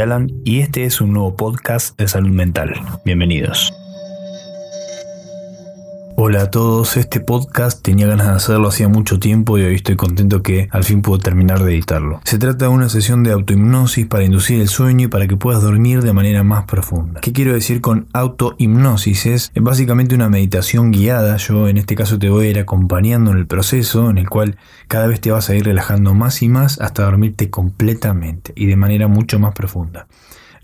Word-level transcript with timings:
Alan 0.00 0.30
y 0.44 0.60
este 0.60 0.84
es 0.84 1.00
un 1.00 1.12
nuevo 1.12 1.36
podcast 1.36 1.98
de 1.98 2.08
salud 2.08 2.30
mental. 2.30 2.74
Bienvenidos. 3.04 3.72
Hola 6.18 6.44
a 6.44 6.50
todos, 6.50 6.96
este 6.96 7.20
podcast 7.20 7.82
tenía 7.82 8.06
ganas 8.06 8.28
de 8.28 8.32
hacerlo 8.32 8.68
hacía 8.68 8.88
mucho 8.88 9.18
tiempo 9.18 9.58
y 9.58 9.64
hoy 9.64 9.74
estoy 9.74 9.96
contento 9.96 10.42
que 10.42 10.66
al 10.70 10.82
fin 10.82 11.02
puedo 11.02 11.18
terminar 11.18 11.62
de 11.62 11.74
editarlo. 11.74 12.22
Se 12.24 12.38
trata 12.38 12.64
de 12.64 12.70
una 12.70 12.88
sesión 12.88 13.22
de 13.22 13.32
autohipnosis 13.32 14.06
para 14.06 14.24
inducir 14.24 14.62
el 14.62 14.68
sueño 14.68 15.04
y 15.04 15.08
para 15.08 15.26
que 15.26 15.36
puedas 15.36 15.62
dormir 15.62 16.00
de 16.00 16.14
manera 16.14 16.42
más 16.42 16.64
profunda. 16.64 17.20
¿Qué 17.20 17.34
quiero 17.34 17.52
decir 17.52 17.82
con 17.82 18.06
autohipnosis? 18.14 19.26
Es 19.26 19.52
básicamente 19.56 20.14
una 20.14 20.30
meditación 20.30 20.90
guiada, 20.90 21.36
yo 21.36 21.68
en 21.68 21.76
este 21.76 21.94
caso 21.96 22.18
te 22.18 22.30
voy 22.30 22.46
a 22.46 22.50
ir 22.50 22.58
acompañando 22.60 23.30
en 23.32 23.36
el 23.36 23.46
proceso 23.46 24.08
en 24.08 24.16
el 24.16 24.30
cual 24.30 24.56
cada 24.88 25.08
vez 25.08 25.20
te 25.20 25.30
vas 25.30 25.50
a 25.50 25.54
ir 25.54 25.66
relajando 25.66 26.14
más 26.14 26.40
y 26.40 26.48
más 26.48 26.80
hasta 26.80 27.02
dormirte 27.02 27.50
completamente 27.50 28.54
y 28.56 28.64
de 28.64 28.76
manera 28.76 29.06
mucho 29.06 29.38
más 29.38 29.54
profunda. 29.54 30.06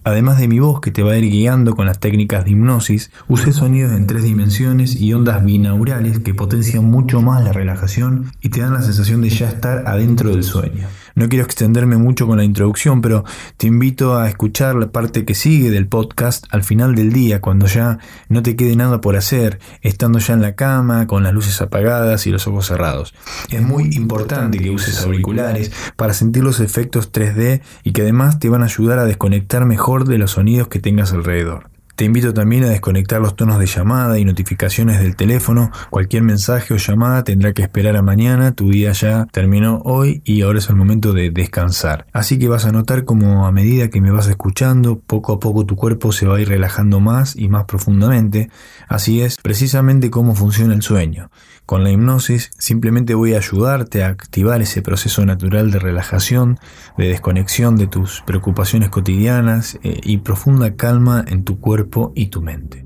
Además 0.05 0.38
de 0.38 0.48
mi 0.48 0.59
voz 0.59 0.80
que 0.80 0.91
te 0.91 1.02
va 1.02 1.12
a 1.12 1.16
ir 1.16 1.30
guiando 1.30 1.77
con 1.77 1.87
las 1.87 2.01
técnicas 2.01 2.45
de 2.45 2.51
hipnosis, 2.51 3.12
usé 3.29 3.52
sonidos 3.52 3.93
en 3.93 4.06
tres 4.06 4.24
dimensiones 4.24 5.01
y 5.01 5.15
ondas 5.15 5.45
binaurales 5.45 6.19
que 6.19 6.34
potencian 6.34 6.84
mucho 6.84 7.23
más 7.23 7.45
la 7.45 7.52
relajación 7.52 8.33
y 8.41 8.48
te 8.48 8.60
dan 8.60 8.74
la 8.74 8.83
sensación 8.83 9.20
de 9.20 9.30
ya 9.30 9.48
estar 9.48 9.84
adentro 9.87 10.30
del 10.30 10.43
sueño. 10.43 10.88
No 11.15 11.29
quiero 11.29 11.45
extenderme 11.45 11.97
mucho 11.97 12.27
con 12.27 12.39
la 12.39 12.45
introducción, 12.45 13.02
pero 13.02 13.25
te 13.57 13.66
invito 13.66 14.16
a 14.16 14.29
escuchar 14.29 14.77
la 14.77 14.91
parte 14.91 15.25
que 15.25 15.35
sigue 15.35 15.71
del 15.71 15.87
podcast 15.87 16.47
al 16.51 16.62
final 16.62 16.95
del 16.95 17.12
día, 17.12 17.41
cuando 17.41 17.66
ya 17.66 17.98
no 18.29 18.43
te 18.43 18.57
quede 18.57 18.77
nada 18.77 19.01
por 19.01 19.16
hacer, 19.16 19.59
estando 19.80 20.19
ya 20.19 20.35
en 20.35 20.43
la 20.43 20.55
cama, 20.55 21.07
con 21.07 21.23
las 21.23 21.35
luces 21.35 21.61
apagadas 21.61 22.27
y 22.27 22.30
los 22.30 22.47
ojos 22.47 22.66
cerrados. 22.66 23.15
Es 23.51 23.62
muy 23.62 23.91
importante 23.93 24.59
que 24.59 24.71
uses 24.71 25.02
auriculares 25.02 25.73
para 25.97 26.15
sentir 26.15 26.45
los 26.45 26.61
efectos 26.61 27.13
3D 27.13 27.63
y 27.85 27.93
que 27.93 28.02
además 28.02 28.38
te 28.38 28.49
van 28.49 28.63
a 28.63 28.66
ayudar 28.66 28.99
a 28.99 29.05
desconectar 29.05 29.66
mejor 29.66 30.07
de 30.07 30.18
los 30.18 30.33
sonidos 30.33 30.68
que 30.68 30.79
tengas 30.79 31.13
alrededor. 31.13 31.71
Te 31.95 32.07
invito 32.07 32.32
también 32.32 32.65
a 32.65 32.68
desconectar 32.71 33.21
los 33.21 33.37
tonos 33.37 33.59
de 33.59 33.66
llamada 33.66 34.18
y 34.18 34.24
notificaciones 34.24 35.01
del 35.01 35.15
teléfono. 35.15 35.71
Cualquier 35.90 36.23
mensaje 36.23 36.73
o 36.73 36.79
llamada 36.79 37.23
tendrá 37.23 37.52
que 37.52 37.60
esperar 37.60 37.96
a 37.96 38.02
mañana. 38.02 38.52
Tu 38.52 38.71
día 38.71 38.93
ya 38.93 39.26
terminó 39.30 39.82
hoy 39.84 40.23
y 40.24 40.40
ahora 40.40 40.59
es 40.59 40.71
el 40.71 40.76
momento 40.76 41.12
de 41.12 41.30
descansar. 41.30 42.07
Así 42.15 42.38
que 42.38 42.49
vas 42.49 42.65
a 42.65 42.73
notar 42.73 43.04
como 43.04 43.46
a 43.46 43.52
medida 43.52 43.88
que 43.88 44.01
me 44.01 44.10
vas 44.10 44.26
escuchando, 44.26 45.01
poco 45.01 45.34
a 45.34 45.38
poco 45.38 45.66
tu 45.66 45.76
cuerpo 45.76 46.12
se 46.12 46.26
va 46.26 46.37
a 46.37 46.40
ir 46.40 46.49
relajando 46.49 46.99
más 46.99 47.37
y 47.37 47.49
más 47.49 47.66
profundamente. 47.66 48.49
Así 48.88 49.21
es 49.21 49.37
precisamente 49.37 50.10
cómo 50.10 50.34
funciona 50.34 50.74
el 50.74 50.82
sueño. 50.82 51.30
Con 51.66 51.84
la 51.84 51.90
hipnosis 51.90 52.51
simplemente 52.59 53.15
voy 53.15 53.34
a 53.34 53.38
ayudarte 53.38 54.02
a 54.02 54.09
activar 54.09 54.60
ese 54.62 54.82
proceso 54.82 55.24
natural 55.24 55.71
de 55.71 55.79
relajación, 55.79 56.59
de 56.99 57.09
desconexión 57.09 57.77
de 57.77 57.87
tus 57.87 58.23
preocupaciones 58.27 58.88
cotidianas 58.88 59.79
eh, 59.82 60.01
y 60.02 60.18
profunda 60.18 60.74
calma 60.74 61.24
en 61.27 61.45
tu 61.45 61.60
cuerpo 61.60 61.82
y 62.15 62.27
tu 62.27 62.43
mente. 62.43 62.85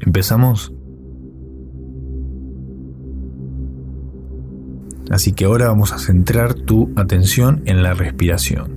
¿Empezamos? 0.00 0.72
Así 5.10 5.32
que 5.32 5.44
ahora 5.44 5.68
vamos 5.68 5.92
a 5.92 5.98
centrar 5.98 6.54
tu 6.54 6.90
atención 6.96 7.62
en 7.66 7.82
la 7.82 7.94
respiración. 7.94 8.72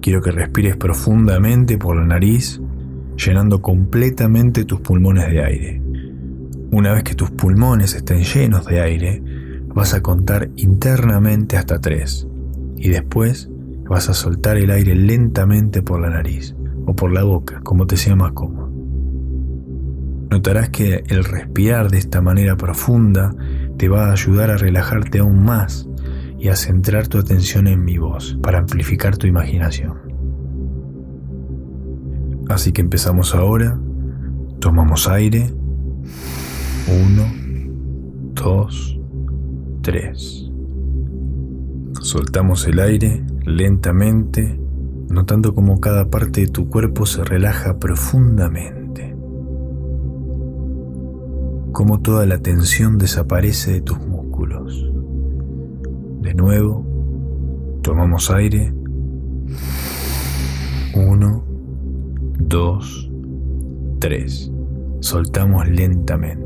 Quiero 0.00 0.22
que 0.22 0.32
respires 0.32 0.76
profundamente 0.76 1.78
por 1.78 1.96
la 1.96 2.04
nariz, 2.04 2.60
llenando 3.16 3.60
completamente 3.60 4.64
tus 4.64 4.80
pulmones 4.80 5.30
de 5.30 5.44
aire. 5.44 5.82
Una 6.70 6.92
vez 6.92 7.04
que 7.04 7.14
tus 7.14 7.30
pulmones 7.30 7.94
estén 7.94 8.22
llenos 8.22 8.66
de 8.66 8.80
aire, 8.80 9.22
vas 9.74 9.94
a 9.94 10.02
contar 10.02 10.50
internamente 10.56 11.56
hasta 11.56 11.80
tres 11.80 12.26
y 12.76 12.88
después 12.88 13.48
vas 13.84 14.08
a 14.08 14.14
soltar 14.14 14.56
el 14.56 14.70
aire 14.70 14.94
lentamente 14.94 15.82
por 15.82 16.00
la 16.00 16.08
nariz 16.08 16.56
o 16.86 16.94
por 16.94 17.12
la 17.12 17.24
boca, 17.24 17.60
como 17.62 17.86
te 17.86 17.96
sea 17.96 18.16
más 18.16 18.32
cómodo. 18.32 18.70
Notarás 20.30 20.70
que 20.70 21.04
el 21.08 21.24
respirar 21.24 21.90
de 21.90 21.98
esta 21.98 22.22
manera 22.22 22.56
profunda 22.56 23.34
te 23.76 23.88
va 23.88 24.06
a 24.06 24.12
ayudar 24.12 24.50
a 24.50 24.56
relajarte 24.56 25.18
aún 25.18 25.44
más 25.44 25.88
y 26.38 26.48
a 26.48 26.56
centrar 26.56 27.08
tu 27.08 27.18
atención 27.18 27.66
en 27.66 27.84
mi 27.84 27.98
voz 27.98 28.38
para 28.42 28.58
amplificar 28.58 29.16
tu 29.16 29.26
imaginación. 29.26 29.98
Así 32.48 32.72
que 32.72 32.80
empezamos 32.80 33.34
ahora, 33.34 33.78
tomamos 34.58 35.08
aire 35.08 35.52
1, 36.88 38.32
2, 38.34 39.00
3. 39.82 40.50
Soltamos 42.00 42.66
el 42.66 42.80
aire 42.80 43.24
lentamente, 43.44 44.58
notando 45.12 45.54
cómo 45.54 45.80
cada 45.80 46.08
parte 46.08 46.42
de 46.42 46.46
tu 46.48 46.68
cuerpo 46.68 47.06
se 47.06 47.22
relaja 47.22 47.78
profundamente. 47.78 49.14
Cómo 51.72 52.00
toda 52.00 52.26
la 52.26 52.38
tensión 52.38 52.98
desaparece 52.98 53.72
de 53.72 53.80
tus 53.82 53.98
músculos. 53.98 54.90
De 56.20 56.34
nuevo, 56.34 56.86
tomamos 57.82 58.30
aire. 58.30 58.74
1, 60.94 61.44
2, 62.38 63.10
3. 64.00 64.52
Soltamos 65.00 65.68
lentamente. 65.68 66.42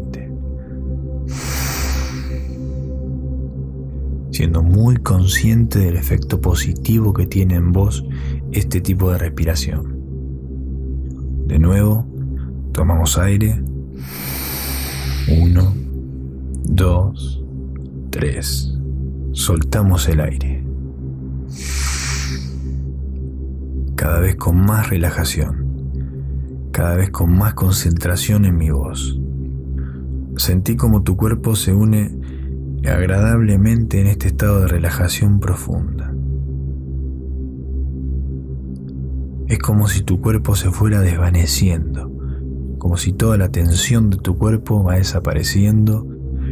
siendo 4.37 4.63
muy 4.63 4.97
consciente 4.97 5.79
del 5.79 5.97
efecto 5.97 6.43
positivo 6.43 7.15
que 7.15 7.25
tiene 7.25 7.55
en 7.55 7.73
vos 7.73 8.05
este 8.57 8.81
tipo 8.81 9.13
de 9.13 9.19
respiración. 9.19 10.01
De 11.47 11.59
nuevo, 11.59 12.07
tomamos 12.73 13.19
aire. 13.19 13.63
Uno, 15.29 15.75
dos, 16.65 17.45
tres. 18.11 18.75
Soltamos 19.33 20.09
el 20.09 20.21
aire. 20.21 20.65
Cada 23.95 24.21
vez 24.21 24.37
con 24.37 24.65
más 24.65 24.89
relajación. 24.89 26.71
Cada 26.73 26.97
vez 26.97 27.11
con 27.11 27.37
más 27.37 27.53
concentración 27.53 28.47
en 28.47 28.57
mi 28.57 28.71
voz. 28.71 29.21
Sentí 30.37 30.77
como 30.77 31.03
tu 31.03 31.17
cuerpo 31.17 31.57
se 31.57 31.75
une 31.75 32.19
agradablemente 32.87 34.01
en 34.01 34.07
este 34.07 34.29
estado 34.29 34.61
de 34.61 34.69
relajación 34.69 35.41
profunda. 35.41 35.96
Es 39.49 39.59
como 39.59 39.89
si 39.89 40.03
tu 40.03 40.21
cuerpo 40.21 40.57
se 40.57 40.71
fuera 40.71 41.01
desvaneciendo, 41.01 42.11
como 42.79 42.97
si 42.97 43.13
toda 43.13 43.37
la 43.37 43.51
tensión 43.51 44.11
de 44.11 44.17
tu 44.17 44.37
cuerpo 44.37 44.83
va 44.83 44.97
desapareciendo 44.97 46.07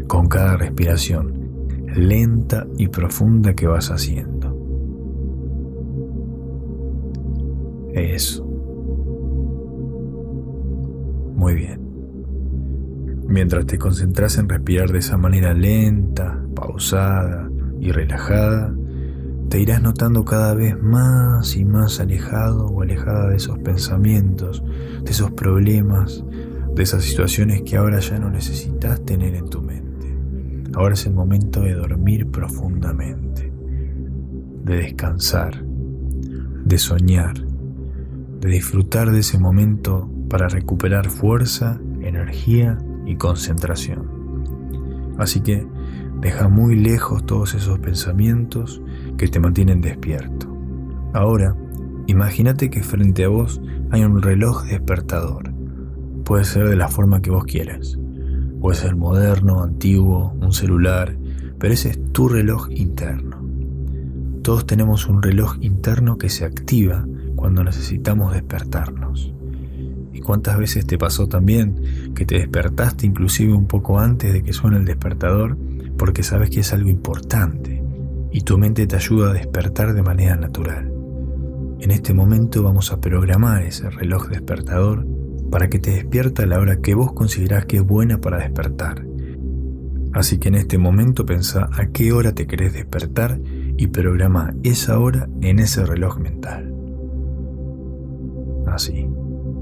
con 0.06 0.28
cada 0.28 0.56
respiración 0.56 1.44
lenta 1.94 2.66
y 2.76 2.88
profunda 2.88 3.54
que 3.54 3.66
vas 3.66 3.90
haciendo. 3.90 4.52
Eso. 7.92 8.44
Muy 11.34 11.54
bien. 11.54 11.80
Mientras 13.28 13.66
te 13.66 13.78
concentras 13.78 14.38
en 14.38 14.48
respirar 14.48 14.90
de 14.90 14.98
esa 14.98 15.16
manera 15.16 15.54
lenta, 15.54 16.44
pausada 16.54 17.48
y 17.80 17.90
relajada, 17.92 18.74
te 19.48 19.60
irás 19.60 19.82
notando 19.82 20.24
cada 20.24 20.54
vez 20.54 20.80
más 20.80 21.56
y 21.56 21.64
más 21.64 22.00
alejado 22.00 22.66
o 22.66 22.82
alejada 22.82 23.28
de 23.28 23.36
esos 23.36 23.58
pensamientos, 23.58 24.62
de 25.02 25.10
esos 25.10 25.30
problemas, 25.32 26.24
de 26.74 26.82
esas 26.82 27.04
situaciones 27.04 27.62
que 27.62 27.76
ahora 27.76 28.00
ya 28.00 28.18
no 28.18 28.30
necesitas 28.30 29.04
tener 29.04 29.34
en 29.34 29.48
tu 29.48 29.62
mente. 29.62 30.12
Ahora 30.74 30.94
es 30.94 31.06
el 31.06 31.14
momento 31.14 31.60
de 31.60 31.74
dormir 31.74 32.26
profundamente, 32.30 33.52
de 34.64 34.76
descansar, 34.76 35.64
de 35.64 36.78
soñar, 36.78 37.34
de 38.40 38.48
disfrutar 38.48 39.12
de 39.12 39.20
ese 39.20 39.38
momento 39.38 40.10
para 40.28 40.48
recuperar 40.48 41.10
fuerza, 41.10 41.80
energía 42.00 42.78
y 43.06 43.16
concentración. 43.16 45.14
Así 45.16 45.40
que 45.40 45.66
deja 46.20 46.48
muy 46.48 46.74
lejos 46.74 47.24
todos 47.24 47.54
esos 47.54 47.78
pensamientos 47.78 48.82
que 49.16 49.28
te 49.28 49.40
mantienen 49.40 49.80
despierto. 49.80 50.54
Ahora, 51.12 51.56
imagínate 52.06 52.70
que 52.70 52.82
frente 52.82 53.24
a 53.24 53.28
vos 53.28 53.60
hay 53.90 54.02
un 54.02 54.20
reloj 54.22 54.64
despertador. 54.64 55.52
Puede 56.24 56.44
ser 56.44 56.68
de 56.68 56.76
la 56.76 56.88
forma 56.88 57.22
que 57.22 57.30
vos 57.30 57.44
quieras. 57.44 57.98
Puede 58.60 58.78
ser 58.78 58.96
moderno, 58.96 59.62
antiguo, 59.62 60.32
un 60.40 60.52
celular, 60.52 61.16
pero 61.58 61.74
ese 61.74 61.90
es 61.90 62.12
tu 62.12 62.28
reloj 62.28 62.68
interno. 62.70 63.42
Todos 64.42 64.66
tenemos 64.66 65.06
un 65.06 65.22
reloj 65.22 65.56
interno 65.60 66.18
que 66.18 66.28
se 66.28 66.44
activa 66.44 67.06
cuando 67.36 67.62
necesitamos 67.62 68.32
despertarnos. 68.32 69.32
¿Y 70.12 70.20
cuántas 70.20 70.58
veces 70.58 70.86
te 70.86 70.98
pasó 70.98 71.28
también 71.28 72.12
que 72.14 72.24
te 72.24 72.36
despertaste 72.36 73.06
inclusive 73.06 73.52
un 73.52 73.66
poco 73.66 73.98
antes 73.98 74.32
de 74.32 74.42
que 74.42 74.52
suene 74.52 74.78
el 74.78 74.84
despertador 74.84 75.56
porque 75.96 76.22
sabes 76.22 76.50
que 76.50 76.60
es 76.60 76.72
algo 76.72 76.88
importante 76.88 77.73
y 78.34 78.40
tu 78.40 78.58
mente 78.58 78.88
te 78.88 78.96
ayuda 78.96 79.30
a 79.30 79.32
despertar 79.32 79.94
de 79.94 80.02
manera 80.02 80.34
natural? 80.34 80.92
En 81.78 81.92
este 81.92 82.12
momento 82.12 82.64
vamos 82.64 82.90
a 82.92 83.00
programar 83.00 83.62
ese 83.62 83.88
reloj 83.88 84.28
despertador 84.28 85.06
para 85.52 85.68
que 85.68 85.78
te 85.78 85.92
despierta 85.92 86.42
a 86.42 86.46
la 86.46 86.58
hora 86.58 86.80
que 86.80 86.94
vos 86.94 87.12
considerás 87.12 87.64
que 87.64 87.76
es 87.76 87.86
buena 87.86 88.20
para 88.20 88.38
despertar. 88.38 89.06
Así 90.12 90.38
que 90.38 90.48
en 90.48 90.56
este 90.56 90.78
momento 90.78 91.24
pensá 91.24 91.68
a 91.72 91.86
qué 91.86 92.12
hora 92.12 92.32
te 92.32 92.48
querés 92.48 92.72
despertar 92.72 93.38
y 93.76 93.86
programa 93.86 94.52
esa 94.64 94.98
hora 94.98 95.28
en 95.40 95.60
ese 95.60 95.86
reloj 95.86 96.18
mental. 96.18 96.74
Así, 98.66 99.06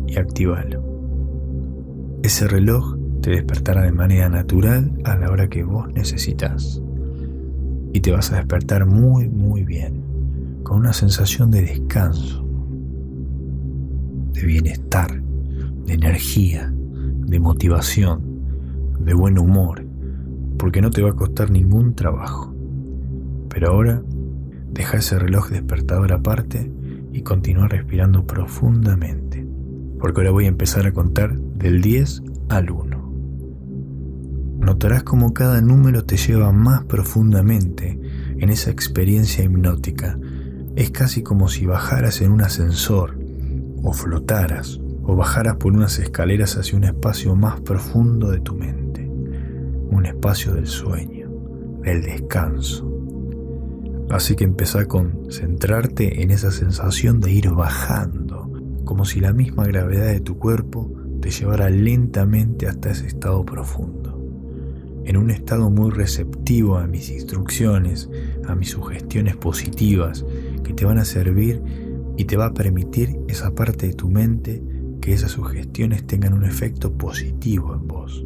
y 0.06 0.16
activalo. 0.16 0.82
Ese 2.22 2.48
reloj 2.48 2.96
te 3.20 3.32
despertará 3.32 3.82
de 3.82 3.92
manera 3.92 4.30
natural 4.30 4.92
a 5.04 5.16
la 5.16 5.30
hora 5.30 5.48
que 5.48 5.62
vos 5.62 5.92
necesitas. 5.92 6.82
Y 7.92 8.00
te 8.00 8.10
vas 8.10 8.32
a 8.32 8.36
despertar 8.36 8.86
muy, 8.86 9.28
muy 9.28 9.64
bien, 9.64 10.02
con 10.62 10.78
una 10.78 10.92
sensación 10.92 11.50
de 11.50 11.62
descanso, 11.62 12.46
de 14.32 14.46
bienestar, 14.46 15.22
de 15.86 15.94
energía, 15.94 16.72
de 16.72 17.40
motivación, 17.40 18.22
de 18.98 19.14
buen 19.14 19.38
humor, 19.38 19.84
porque 20.58 20.80
no 20.80 20.90
te 20.90 21.02
va 21.02 21.10
a 21.10 21.16
costar 21.16 21.50
ningún 21.50 21.94
trabajo. 21.94 22.54
Pero 23.48 23.68
ahora, 23.70 24.02
deja 24.70 24.98
ese 24.98 25.18
reloj 25.18 25.50
despertador 25.50 26.12
aparte 26.12 26.72
y 27.12 27.22
continúa 27.22 27.68
respirando 27.68 28.26
profundamente, 28.26 29.46
porque 30.00 30.20
ahora 30.20 30.30
voy 30.30 30.44
a 30.46 30.48
empezar 30.48 30.86
a 30.86 30.92
contar 30.92 31.38
del 31.38 31.82
10 31.82 32.22
al 32.48 32.70
1 32.70 32.91
notarás 34.62 35.02
cómo 35.02 35.34
cada 35.34 35.60
número 35.60 36.04
te 36.04 36.16
lleva 36.16 36.52
más 36.52 36.84
profundamente 36.84 37.98
en 38.38 38.48
esa 38.48 38.70
experiencia 38.70 39.44
hipnótica. 39.44 40.18
Es 40.76 40.90
casi 40.90 41.22
como 41.22 41.48
si 41.48 41.66
bajaras 41.66 42.20
en 42.22 42.30
un 42.30 42.42
ascensor, 42.42 43.18
o 43.82 43.92
flotaras, 43.92 44.80
o 45.02 45.16
bajaras 45.16 45.56
por 45.56 45.72
unas 45.72 45.98
escaleras 45.98 46.56
hacia 46.56 46.78
un 46.78 46.84
espacio 46.84 47.34
más 47.34 47.60
profundo 47.60 48.30
de 48.30 48.40
tu 48.40 48.54
mente, 48.54 49.04
un 49.04 50.06
espacio 50.06 50.54
del 50.54 50.68
sueño, 50.68 51.28
del 51.82 52.02
descanso. 52.02 52.88
Así 54.10 54.36
que 54.36 54.44
empezá 54.44 54.82
a 54.82 54.86
concentrarte 54.86 56.22
en 56.22 56.30
esa 56.30 56.52
sensación 56.52 57.20
de 57.20 57.32
ir 57.32 57.50
bajando, 57.50 58.50
como 58.84 59.04
si 59.04 59.20
la 59.20 59.32
misma 59.32 59.64
gravedad 59.66 60.06
de 60.06 60.20
tu 60.20 60.38
cuerpo 60.38 60.92
te 61.20 61.30
llevara 61.30 61.68
lentamente 61.68 62.68
hasta 62.68 62.90
ese 62.90 63.06
estado 63.06 63.44
profundo 63.44 64.11
en 65.04 65.16
un 65.16 65.30
estado 65.30 65.70
muy 65.70 65.90
receptivo 65.90 66.76
a 66.78 66.86
mis 66.86 67.10
instrucciones, 67.10 68.08
a 68.46 68.54
mis 68.54 68.70
sugestiones 68.70 69.36
positivas 69.36 70.24
que 70.64 70.72
te 70.72 70.84
van 70.84 70.98
a 70.98 71.04
servir 71.04 71.62
y 72.16 72.24
te 72.24 72.36
va 72.36 72.46
a 72.46 72.54
permitir 72.54 73.18
esa 73.28 73.54
parte 73.54 73.86
de 73.88 73.94
tu 73.94 74.08
mente 74.08 74.62
que 75.00 75.12
esas 75.12 75.32
sugestiones 75.32 76.06
tengan 76.06 76.32
un 76.32 76.44
efecto 76.44 76.92
positivo 76.96 77.74
en 77.74 77.88
vos. 77.88 78.24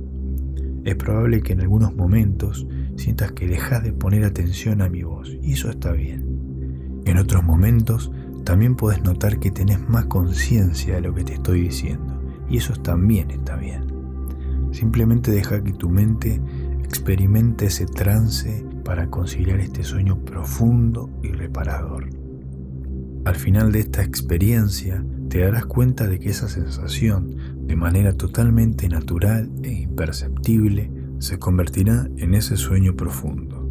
Es 0.85 0.95
probable 0.95 1.43
que 1.43 1.55
en 1.55 1.63
algunos 1.63 1.95
momentos 1.97 2.67
sientas 2.97 3.33
que 3.33 3.49
dejas 3.49 3.83
de 3.83 3.93
poner 3.93 4.25
atención 4.25 4.83
a 4.83 4.89
mi 4.89 5.03
voz 5.03 5.37
y 5.43 5.53
eso 5.53 5.71
está 5.71 5.93
bien. 5.93 7.03
En 7.07 7.19
otros 7.19 7.43
momentos 7.45 8.13
también 8.45 8.77
puedes 8.77 9.03
notar 9.03 9.39
que 9.39 9.51
tenés 9.51 9.81
más 9.89 10.07
conciencia 10.07 10.97
de 10.97 11.01
lo 11.01 11.15
que 11.15 11.25
te 11.25 11.35
estoy 11.35 11.63
diciendo 11.63 12.23
y 12.49 12.59
eso 12.59 12.75
también 12.75 13.31
está 13.31 13.57
bien. 13.57 13.87
Simplemente 14.71 15.31
deja 15.31 15.63
que 15.65 15.73
tu 15.73 15.89
mente 15.89 16.41
experimente 16.87 17.67
ese 17.67 17.85
trance 17.85 18.65
para 18.85 19.09
conciliar 19.11 19.59
este 19.59 19.83
sueño 19.83 20.25
profundo 20.25 21.11
y 21.23 21.33
reparador. 21.33 22.09
Al 23.25 23.35
final 23.35 23.73
de 23.73 23.81
esta 23.81 24.05
experiencia 24.05 25.05
te 25.29 25.41
darás 25.41 25.67
cuenta 25.67 26.07
de 26.07 26.21
que 26.21 26.31
esa 26.31 26.49
sensación, 26.49 27.37
de 27.67 27.75
manera 27.75 28.13
totalmente 28.13 28.89
natural 28.89 29.51
e 29.65 29.73
imperceptible, 29.73 30.93
se 31.19 31.41
convertirá 31.41 32.09
en 32.19 32.35
ese 32.35 32.57
sueño 32.57 32.95
profundo, 32.95 33.69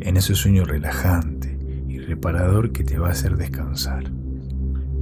en 0.00 0.16
ese 0.16 0.34
sueño 0.34 0.64
relajante 0.64 1.58
y 1.86 1.98
reparador 1.98 2.72
que 2.72 2.84
te 2.84 2.98
va 2.98 3.08
a 3.08 3.12
hacer 3.12 3.36
descansar. 3.36 4.10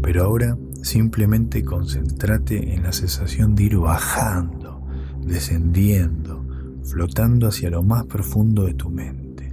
Pero 0.02 0.24
ahora 0.24 0.58
simplemente 0.82 1.62
concéntrate 1.62 2.74
en 2.74 2.82
la 2.82 2.92
sensación 2.92 3.54
de 3.54 3.62
ir 3.62 3.76
bajando, 3.76 4.84
descendiendo, 5.24 6.43
flotando 6.84 7.48
hacia 7.48 7.70
lo 7.70 7.82
más 7.82 8.04
profundo 8.04 8.64
de 8.64 8.74
tu 8.74 8.90
mente. 8.90 9.52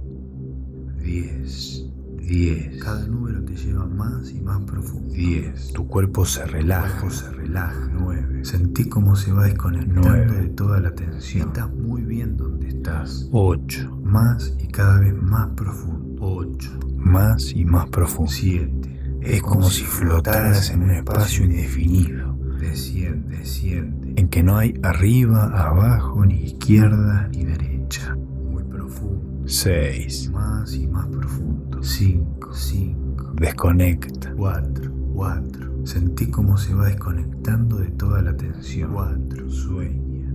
10, 1.02 1.86
10. 2.18 2.82
Cada 2.82 3.06
número 3.06 3.44
te 3.44 3.56
lleva 3.56 3.86
más 3.86 4.30
y 4.30 4.40
más 4.40 4.60
profundo. 4.62 5.12
10. 5.12 5.72
Tu 5.72 5.86
cuerpo 5.86 6.24
se 6.24 6.44
relaja, 6.46 7.10
se 7.10 7.30
relaja. 7.30 7.90
9. 7.92 8.44
Sentí 8.44 8.88
cómo 8.88 9.16
se 9.16 9.32
va 9.32 9.44
desconectando 9.44 10.08
9. 10.08 10.42
de 10.42 10.48
toda 10.50 10.80
la 10.80 10.94
tensión. 10.94 11.48
Estás 11.48 11.72
muy 11.72 12.02
bien 12.02 12.36
donde 12.36 12.68
estás. 12.68 13.28
8. 13.32 14.00
Más 14.02 14.54
y 14.58 14.68
cada 14.68 15.00
vez 15.00 15.14
más 15.14 15.50
profundo. 15.50 16.22
8. 16.24 16.70
Más 16.96 17.52
y 17.52 17.64
más 17.64 17.88
profundo. 17.88 18.30
7. 18.30 19.20
Es 19.22 19.42
como 19.42 19.70
si 19.70 19.84
flotaras 19.84 20.70
en 20.70 20.82
un 20.82 20.90
espacio 20.90 21.44
indefinido. 21.44 22.31
Desciende, 22.62 23.38
desciende 23.38 24.14
en 24.16 24.28
que 24.28 24.42
no 24.44 24.56
hay 24.56 24.78
arriba, 24.84 25.46
abajo, 25.46 26.24
ni 26.24 26.44
izquierda 26.44 27.28
ni 27.28 27.44
derecha. 27.44 28.14
Muy 28.14 28.62
profundo. 28.62 29.48
6. 29.48 30.30
Más 30.30 30.72
y 30.74 30.86
más 30.86 31.08
profundo. 31.08 31.82
5. 31.82 32.54
5. 32.54 33.32
Desconecta. 33.34 34.32
4. 34.36 34.92
4. 35.12 35.86
Sentí 35.86 36.30
cómo 36.30 36.56
se 36.56 36.72
va 36.74 36.86
desconectando 36.86 37.78
de 37.78 37.90
toda 37.90 38.22
la 38.22 38.36
tensión. 38.36 38.92
4. 38.92 39.50
Sueña. 39.50 40.32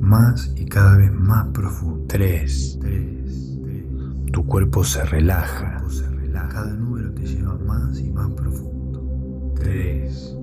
Más 0.00 0.52
y 0.56 0.66
cada 0.66 0.98
vez 0.98 1.10
más 1.12 1.48
profundo. 1.48 2.04
3. 2.08 2.78
3. 2.82 3.58
Tu 4.30 4.44
cuerpo 4.44 4.84
se 4.84 5.02
relaja. 5.06 5.60
Tu 5.60 5.64
cuerpo 5.64 5.90
se 5.90 6.08
relaja. 6.10 6.48
Cada 6.48 6.74
número 6.74 7.10
te 7.14 7.26
lleva 7.26 7.56
más 7.56 7.98
y 7.98 8.10
más 8.10 8.30
profundo. 8.32 9.54
3. 9.56 10.36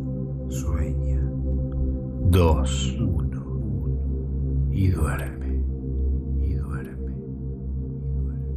2, 2.37 2.97
1 2.99 4.69
y 4.71 4.89
duerme, 4.89 5.59
y 6.45 6.53
duerme, 6.53 7.11
y 7.11 8.13
duerme. 8.13 8.53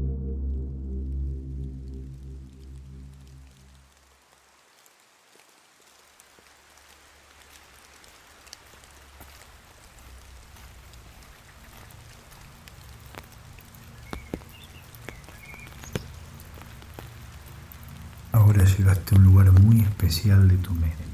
Ahora 18.33 18.63
llegaste 18.65 19.15
a 19.15 19.19
un 19.19 19.25
lugar 19.25 19.51
muy 19.53 19.81
especial 19.81 20.49
de 20.49 20.59
tu 20.59 20.75
mente 20.75 21.10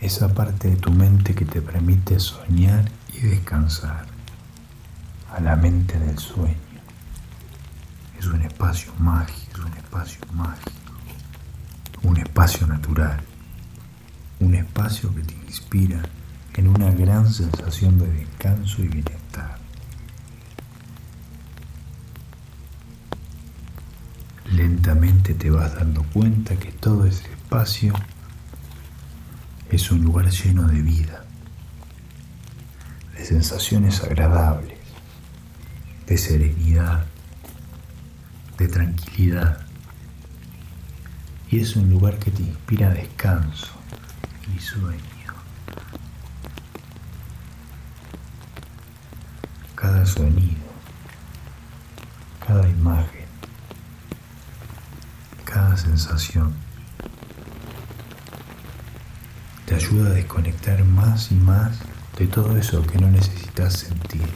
esa 0.00 0.32
parte 0.32 0.70
de 0.70 0.76
tu 0.76 0.90
mente 0.90 1.34
que 1.34 1.44
te 1.44 1.60
permite 1.60 2.18
soñar 2.18 2.90
y 3.12 3.20
descansar, 3.20 4.06
a 5.30 5.40
la 5.40 5.56
mente 5.56 5.98
del 5.98 6.18
sueño. 6.18 6.56
Es 8.18 8.26
un 8.26 8.42
espacio 8.42 8.92
mágico, 8.98 9.52
es 9.52 9.58
un 9.58 9.72
espacio 9.74 10.20
mágico, 10.32 10.92
un 12.02 12.16
espacio 12.16 12.66
natural, 12.66 13.20
un 14.40 14.54
espacio 14.54 15.14
que 15.14 15.22
te 15.22 15.34
inspira 15.34 16.02
en 16.54 16.68
una 16.68 16.90
gran 16.90 17.30
sensación 17.32 17.98
de 17.98 18.10
descanso 18.10 18.82
y 18.82 18.88
bienestar. 18.88 19.58
Lentamente 24.50 25.34
te 25.34 25.50
vas 25.50 25.74
dando 25.74 26.02
cuenta 26.12 26.56
que 26.56 26.72
todo 26.72 27.06
ese 27.06 27.24
espacio 27.30 27.94
es 29.70 29.90
un 29.92 30.02
lugar 30.02 30.28
lleno 30.30 30.66
de 30.66 30.82
vida, 30.82 31.24
de 33.16 33.24
sensaciones 33.24 34.02
agradables, 34.02 34.78
de 36.06 36.18
serenidad, 36.18 37.06
de 38.58 38.66
tranquilidad. 38.66 39.64
Y 41.50 41.60
es 41.60 41.76
un 41.76 41.88
lugar 41.88 42.18
que 42.18 42.32
te 42.32 42.42
inspira 42.42 42.90
descanso 42.90 43.72
y 44.56 44.58
sueño. 44.58 45.00
Cada 49.76 50.04
sonido, 50.04 50.56
cada 52.44 52.68
imagen, 52.68 53.26
cada 55.44 55.76
sensación 55.76 56.54
te 59.70 59.76
ayuda 59.76 60.10
a 60.10 60.14
desconectar 60.14 60.84
más 60.84 61.30
y 61.30 61.36
más 61.36 61.78
de 62.18 62.26
todo 62.26 62.56
eso 62.56 62.82
que 62.82 62.98
no 62.98 63.08
necesitas 63.08 63.74
sentir. 63.74 64.26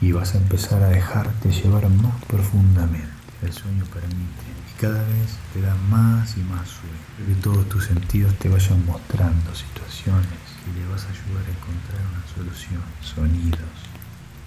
Y 0.00 0.10
vas 0.10 0.34
a 0.34 0.38
empezar 0.38 0.82
a 0.82 0.88
dejarte 0.88 1.52
llevar 1.52 1.88
más 1.88 2.24
profundamente. 2.24 3.06
El 3.42 3.52
sueño 3.52 3.84
permite 3.94 4.48
y 4.68 4.80
cada 4.80 5.00
vez 5.04 5.38
te 5.54 5.60
da 5.60 5.76
más 5.88 6.36
y 6.36 6.40
más 6.40 6.68
sueño. 6.68 7.28
Que 7.28 7.40
todos 7.40 7.68
tus 7.68 7.84
sentidos 7.84 8.34
te 8.40 8.48
vayan 8.48 8.84
mostrando 8.84 9.54
situaciones 9.54 10.26
que 10.64 10.80
le 10.80 10.84
vas 10.88 11.04
a 11.04 11.10
ayudar 11.10 11.44
a 11.46 11.54
encontrar 11.54 12.02
una 12.10 12.26
solución, 12.34 12.82
sonidos, 13.02 13.78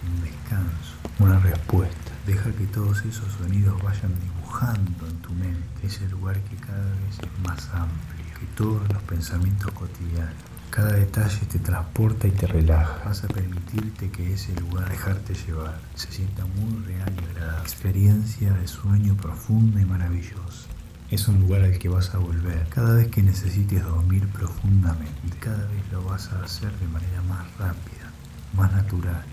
un 0.05 0.21
descanso, 0.21 0.95
una 1.19 1.39
respuesta. 1.39 2.11
Deja 2.27 2.51
que 2.51 2.65
todos 2.65 3.05
esos 3.05 3.31
sonidos 3.39 3.81
vayan 3.81 4.11
dibujando 4.19 4.40
en 4.60 5.22
tu 5.22 5.34
mente 5.34 5.88
ese 5.88 6.08
lugar 6.10 6.39
que 6.41 6.55
cada 6.58 6.84
vez 6.84 7.20
es 7.20 7.48
más 7.48 7.70
amplio 7.74 8.25
que 8.39 8.46
todos 8.55 8.88
los 8.89 9.01
pensamientos 9.03 9.72
cotidianos. 9.72 10.34
Cada 10.70 10.93
detalle 10.93 11.46
te 11.51 11.60
transporta 11.60 12.27
y 12.27 12.31
te 12.31 12.48
relaja. 12.48 13.01
Vas 13.05 13.24
a 13.24 13.27
permitirte 13.27 14.10
que 14.10 14.34
ese 14.34 14.53
lugar, 14.60 14.89
dejarte 14.89 15.34
llevar, 15.34 15.79
se 15.96 16.12
sienta 16.12 16.46
muy 16.46 16.84
real 16.86 17.13
y 17.13 17.25
agradable. 17.31 17.62
Experiencia 17.62 18.53
de 18.53 18.67
sueño 18.67 19.15
profunda 19.15 19.81
y 19.81 19.86
maravillosa. 19.86 20.67
Es 21.10 21.27
un 21.27 21.39
lugar 21.41 21.63
al 21.63 21.77
que 21.77 21.89
vas 21.89 22.13
a 22.13 22.20
volver 22.20 22.67
cada 22.70 22.96
vez 22.96 23.08
que 23.08 23.22
necesites 23.24 23.84
dormir 23.84 24.27
profundamente. 24.29 25.27
Y 25.27 25.31
cada 25.39 25.65
vez 25.67 25.91
lo 25.91 26.03
vas 26.03 26.31
a 26.31 26.43
hacer 26.43 26.72
de 26.79 26.88
manera 26.88 27.22
más 27.24 27.46
rápida, 27.58 28.12
más 28.53 28.72
natural. 28.72 29.24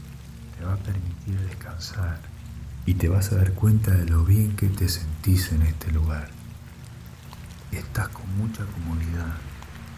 Te 0.59 0.65
va 0.65 0.75
a 0.75 0.77
permitir 0.77 1.39
descansar. 1.41 2.19
Y 2.89 2.95
te 2.95 3.11
vas 3.11 3.33
a 3.33 3.37
dar 3.37 3.53
cuenta 3.53 3.91
de 3.91 4.07
lo 4.07 4.25
bien 4.25 4.57
que 4.57 4.67
te 4.67 4.89
sentís 4.89 5.53
en 5.53 5.61
este 5.61 5.93
lugar. 5.93 6.31
Estás 7.71 8.09
con 8.09 8.25
mucha 8.39 8.65
comodidad. 8.65 9.37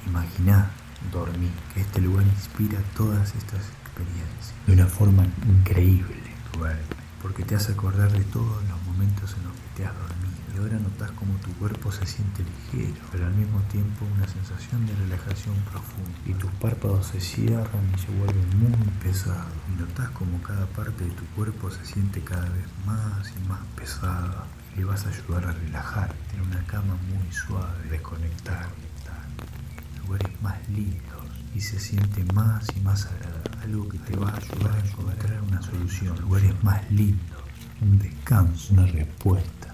Imagina 0.09 0.73
dormir, 1.13 1.53
que 1.73 1.83
este 1.83 2.01
lugar 2.01 2.27
inspira 2.27 2.81
todas 2.97 3.33
estas 3.37 3.63
experiencias 3.85 4.53
de 4.67 4.73
una 4.73 4.87
forma 4.87 5.25
increíble. 5.47 6.17
porque 7.23 7.45
te 7.45 7.55
hace 7.55 7.71
acordar 7.71 8.11
de 8.11 8.25
todos 8.25 8.61
los 8.69 8.83
momentos 8.83 9.37
en 9.37 9.45
los 9.45 9.53
que 9.53 9.69
te 9.77 9.87
has 9.87 9.95
dormido. 9.95 10.20
Ahora 10.61 10.79
notas 10.79 11.11
como 11.13 11.33
tu 11.37 11.51
cuerpo 11.55 11.91
se 11.91 12.05
siente 12.05 12.45
ligero, 12.45 13.01
pero 13.11 13.25
al 13.25 13.33
mismo 13.33 13.61
tiempo 13.73 14.05
una 14.15 14.29
sensación 14.29 14.85
de 14.87 14.95
relajación 14.95 15.57
profunda. 15.71 16.19
Y 16.27 16.35
tus 16.35 16.51
párpados 16.61 17.07
se 17.07 17.21
cierran 17.21 17.91
y 17.97 17.99
se 17.99 18.11
vuelven 18.13 18.47
muy 18.61 18.91
pesados. 19.03 19.55
Y 19.73 19.81
notas 19.81 20.11
como 20.11 20.43
cada 20.43 20.67
parte 20.67 21.05
de 21.05 21.11
tu 21.13 21.25
cuerpo 21.35 21.71
se 21.71 21.83
siente 21.87 22.21
cada 22.21 22.47
vez 22.51 22.67
más 22.85 23.33
y 23.35 23.49
más 23.49 23.61
pesada. 23.75 24.45
Le 24.77 24.85
vas 24.85 25.07
a 25.07 25.09
ayudar 25.09 25.47
a 25.47 25.53
relajarte 25.53 26.37
en 26.37 26.43
una 26.43 26.63
cama 26.67 26.95
muy 27.09 27.33
suave, 27.33 27.89
desconectar 27.89 28.69
lugares 30.05 30.43
más 30.43 30.69
lindos 30.69 31.25
y 31.55 31.61
se 31.63 31.81
siente 31.81 32.23
más 32.35 32.67
y 32.77 32.81
más 32.81 33.07
agradable. 33.07 33.59
Algo 33.63 33.89
que 33.89 33.99
te 33.99 34.17
va 34.17 34.29
a 34.29 34.37
ayudar 34.37 34.77
a 34.77 34.87
encontrar 34.87 35.43
una 35.43 35.63
solución. 35.63 36.21
Lugares 36.21 36.53
más 36.63 36.91
lindos, 36.91 37.41
un 37.81 37.99
descanso, 37.99 38.75
una 38.75 38.85
respuesta. 38.85 39.70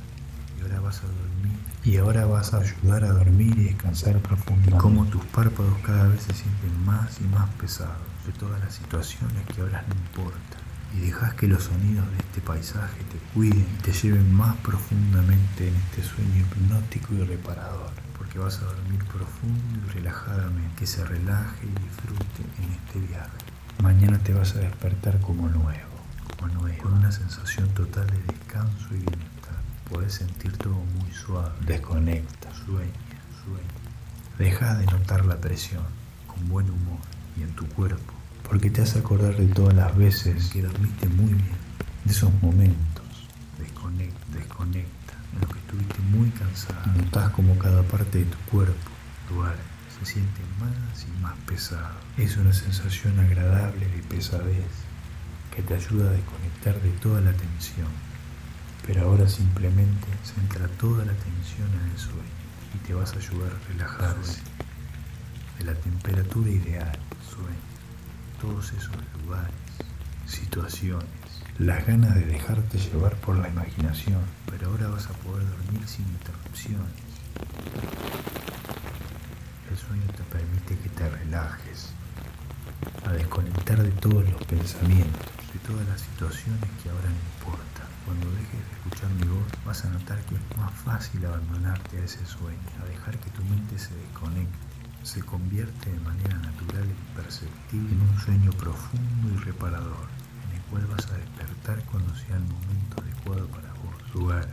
Y 0.67 0.73
ahora 0.73 0.81
vas 0.81 0.99
a 0.99 1.07
dormir. 1.07 1.59
Y 1.85 1.97
ahora 1.99 2.27
vas 2.27 2.55
a 2.55 2.59
ayudar 2.59 3.05
a 3.05 3.13
dormir 3.13 3.59
y 3.59 3.65
descansar 3.65 4.19
profundamente. 4.19 4.79
Como 4.79 5.05
tus 5.07 5.25
párpados 5.27 5.75
cada 5.85 6.09
vez 6.09 6.23
se 6.23 6.35
sienten 6.35 6.85
más 6.85 7.21
y 7.21 7.25
más 7.25 7.49
pesados 7.51 7.97
de 8.27 8.33
todas 8.33 8.61
las 8.61 8.75
situaciones 8.75 9.47
que 9.55 9.61
ahora 9.61 9.85
no 9.89 9.95
importan. 9.95 10.61
Y 10.97 11.01
dejas 11.01 11.35
que 11.35 11.47
los 11.47 11.65
sonidos 11.65 12.11
de 12.13 12.19
este 12.19 12.41
paisaje 12.41 12.99
te 13.13 13.19
cuiden 13.35 13.67
y 13.79 13.83
te 13.83 13.93
lleven 13.93 14.33
más 14.33 14.57
profundamente 14.57 15.69
en 15.69 15.75
este 15.77 16.03
sueño 16.03 16.41
hipnótico 16.41 17.15
y 17.15 17.25
reparador 17.25 17.91
porque 18.17 18.39
vas 18.39 18.59
a 18.61 18.65
dormir 18.65 19.05
profundo 19.05 19.87
y 19.87 19.91
relajadamente, 19.91 20.77
que 20.77 20.87
se 20.87 21.05
relaje 21.05 21.67
y 21.67 21.83
disfrute 21.85 22.43
en 22.59 22.73
este 22.73 22.99
viaje. 23.01 23.31
Mañana 23.83 24.19
te 24.19 24.33
vas 24.33 24.57
a 24.57 24.61
despertar 24.61 25.21
como 25.21 25.49
nuevo, 25.49 25.71
como 26.39 26.53
nuevo, 26.55 26.83
con 26.83 26.95
una 26.95 27.13
sensación 27.13 27.69
total 27.75 28.07
de 28.07 28.33
descanso 28.33 28.89
y 28.91 28.99
bienestar. 28.99 29.36
Puedes 29.91 30.15
sentir 30.15 30.57
todo 30.57 30.75
muy 30.75 31.11
suave, 31.13 31.53
desconecta, 31.65 32.53
sueña, 32.65 32.91
sueña. 33.45 34.37
Deja 34.37 34.75
de 34.75 34.87
notar 34.87 35.25
la 35.25 35.41
presión, 35.41 35.85
con 36.27 36.49
buen 36.49 36.69
humor 36.69 36.99
y 37.37 37.43
en 37.43 37.55
tu 37.55 37.67
cuerpo, 37.69 38.13
porque 38.49 38.69
te 38.69 38.83
hace 38.83 38.99
acordar 38.99 39.37
de 39.37 39.47
todas 39.47 39.75
las 39.75 39.97
veces 39.97 40.51
que 40.51 40.63
dormiste 40.63 41.09
muy 41.09 41.35
bien, 41.35 41.57
de 42.05 42.13
esos 42.13 42.33
momentos. 42.43 43.05
Desconecta, 43.61 44.19
desconecta 44.33 45.15
en 45.33 45.41
los 45.41 45.53
que 45.53 45.59
estuviste 45.61 45.99
muy 46.11 46.31
cansado. 46.31 46.93
Notas 46.97 47.31
como 47.31 47.57
cada 47.57 47.83
parte 47.85 48.19
de 48.19 48.25
tu 48.25 48.39
cuerpo, 48.51 48.91
tu 49.29 49.41
alma, 49.41 49.55
se 50.01 50.05
siente 50.05 50.41
más 50.59 51.07
y 51.07 51.23
más 51.23 51.35
pesado. 51.47 51.95
Es 52.17 52.37
una 52.37 52.53
sensación 52.53 53.21
agradable 53.21 53.87
de 53.87 54.03
pesadez 54.03 54.67
que 55.55 55.63
te 55.63 55.75
ayuda 55.75 56.11
a 56.11 56.13
desconectar 56.13 56.83
de 56.83 56.91
toda 56.99 57.21
la 57.21 57.33
tensión. 57.33 58.16
Pero 58.87 59.03
ahora 59.03 59.29
simplemente 59.29 60.07
centra 60.25 60.69
toda 60.79 61.05
la 61.05 61.13
tensión 61.13 61.69
en 61.83 61.91
el 61.91 61.99
sueño 61.99 62.23
y 62.75 62.79
te 62.87 62.95
vas 62.95 63.13
a 63.15 63.19
ayudar 63.19 63.53
a 63.53 63.69
relajarse 63.73 64.41
de 65.59 65.65
la 65.65 65.75
temperatura 65.75 66.51
ideal. 66.51 66.99
Sueño 67.29 67.67
todos 68.41 68.73
esos 68.73 68.95
lugares, 69.25 69.55
situaciones 70.27 71.27
las 71.59 71.87
ganas 71.87 72.15
de 72.15 72.27
dejarte 72.27 72.77
llevar 72.77 73.17
por 73.17 73.39
la 73.39 73.49
imaginación, 73.49 74.21
pero 74.51 74.69
ahora 74.69 74.89
vas 74.89 75.07
a 75.07 75.13
poder 75.15 75.49
dormir 75.49 75.89
sin 75.89 76.05
interrupciones. 76.07 76.93
El 79.71 79.77
sueño 79.79 80.05
te 80.15 80.23
permite 80.25 80.77
que 80.77 80.91
te 80.91 81.09
relajes, 81.09 81.93
a 83.07 83.13
desconectar 83.13 83.83
de 83.83 83.91
todos 83.91 84.29
los 84.29 84.45
pensamientos, 84.45 85.33
de 85.53 85.59
todas 85.67 85.89
las 85.89 86.01
situaciones 86.03 86.69
que 86.83 86.91
ahora 86.91 87.09
no 87.09 87.49
importan. 87.49 87.76
Cuando 88.07 88.31
dejes 88.31 88.65
de 88.65 88.77
escuchar 88.77 89.11
mi 89.11 89.27
voz, 89.29 89.47
vas 89.67 89.85
a 89.85 89.91
notar 89.91 90.19
que 90.25 90.37
es 90.37 90.57
más 90.57 90.73
fácil 90.73 91.27
abandonarte 91.27 91.99
a 91.99 92.05
ese 92.05 92.25
sueño, 92.25 92.71
a 92.81 92.87
dejar 92.87 93.19
que 93.19 93.31
tu 93.31 93.45
mente 93.45 93.79
se 93.79 93.95
desconecte 93.95 94.65
se 95.03 95.23
convierte 95.23 95.93
de 95.93 96.01
manera 96.01 96.37
natural 96.39 96.83
e 96.83 97.11
imperceptible 97.11 97.93
en 97.93 98.01
un 98.01 98.19
sueño 98.19 98.51
profundo 98.53 99.29
y 99.33 99.37
reparador 99.45 100.09
vuelvas 100.71 101.07
a 101.11 101.17
despertar 101.17 101.83
cuando 101.91 102.15
sea 102.15 102.37
el 102.37 102.43
momento 102.43 103.01
adecuado 103.01 103.47
para 103.49 103.69
vos. 103.75 104.15
Lugar, 104.15 104.49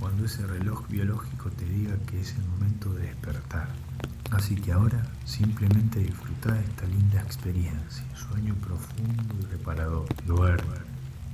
cuando 0.00 0.24
ese 0.24 0.46
reloj 0.46 0.86
biológico 0.88 1.50
te 1.50 1.64
diga 1.64 1.96
que 2.06 2.20
es 2.20 2.34
el 2.34 2.44
momento 2.46 2.92
de 2.92 3.02
despertar. 3.02 3.68
Así 4.30 4.56
que 4.56 4.72
ahora 4.72 5.02
simplemente 5.24 6.00
disfruta 6.00 6.52
de 6.52 6.60
esta 6.60 6.86
linda 6.86 7.20
experiencia. 7.22 8.04
Sueño 8.16 8.54
profundo 8.56 9.34
y 9.40 9.46
reparador. 9.52 10.06
Duerme, 10.26 10.78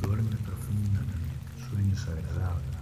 duerme 0.03 0.37
profundamente. 0.45 1.10
Sueños 1.97 2.07
agradables, 2.07 2.25
sueños 2.31 2.31
agradables. 2.31 2.80